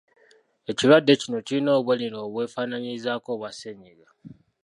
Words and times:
Ekirwadde 0.69 1.13
kino 1.21 1.37
kirina 1.45 1.71
obubonero 1.77 2.17
obwefaanaanyirizaako 2.25 3.29
obwa 3.35 3.49
ssennyiga. 3.51 4.07